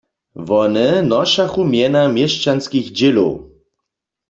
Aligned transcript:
Wone 0.47 0.85
nošachu 1.09 1.61
mjena 1.71 2.01
měšćanskich 2.13 2.87
dźělow. 2.97 3.33